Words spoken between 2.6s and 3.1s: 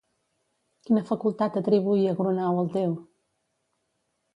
al déu?